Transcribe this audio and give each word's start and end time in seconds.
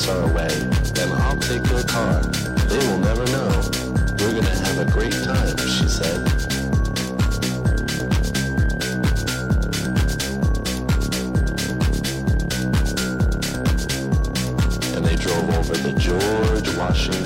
thoughts 0.00 0.08
are 0.08 0.30
away, 0.30 0.48
and 1.02 1.12
I'll 1.12 1.36
take 1.36 1.66
your 1.68 1.82
car. 1.82 2.20
They 2.68 2.78
will 2.88 2.98
never 2.98 3.24
know. 3.26 3.50
You're 4.18 4.34
gonna 4.34 4.56
have 4.64 4.78
a 4.78 4.90
great 4.90 5.12
time, 5.12 5.56
she 5.58 5.88
said. 5.88 6.20
And 14.96 15.04
they 15.04 15.16
drove 15.16 15.50
over 15.58 15.76
the 15.76 15.92
George 15.98 16.76
Washington. 16.76 17.19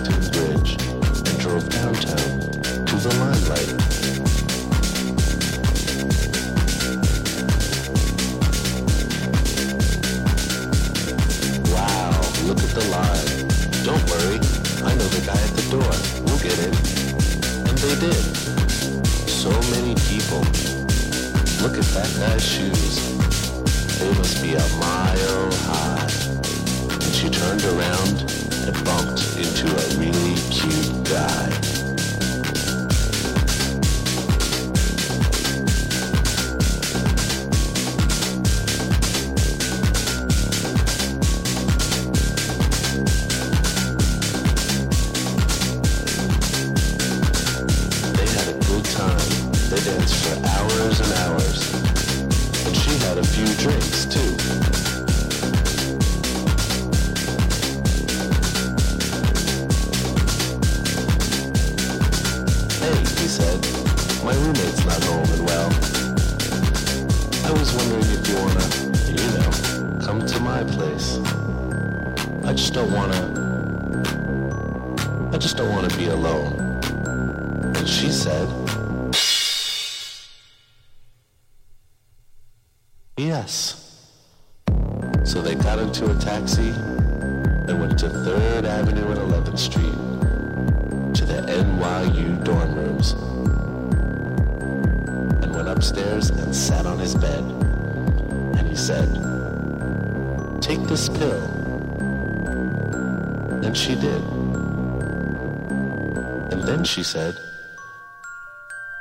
she 106.94 107.02
said. 107.02 107.36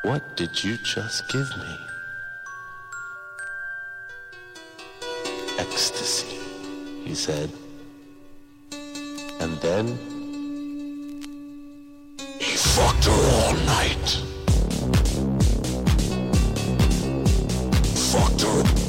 What 0.02 0.36
did 0.36 0.64
you 0.64 0.78
just 0.78 1.28
give 1.30 1.48
me? 1.58 1.78
Ecstasy, 5.60 6.40
he 7.04 7.14
said. 7.14 7.52
And 9.42 9.54
then 9.62 9.86
he 12.40 12.58
fucked 12.58 13.06
her 13.06 13.22
all 13.36 13.54
night. 13.78 14.10
Fucked 18.10 18.42
her. 18.42 18.83